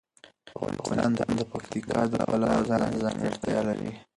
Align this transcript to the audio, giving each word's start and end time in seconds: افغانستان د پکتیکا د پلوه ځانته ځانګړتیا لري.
افغانستان 0.81 1.09
د 1.37 1.41
پکتیکا 1.51 1.99
د 2.11 2.13
پلوه 2.29 2.57
ځانته 2.69 2.97
ځانګړتیا 3.03 3.59
لري. 3.69 3.91